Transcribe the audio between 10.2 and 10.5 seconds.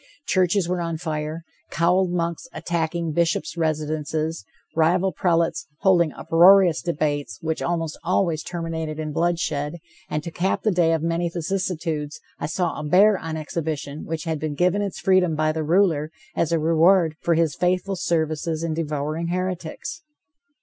to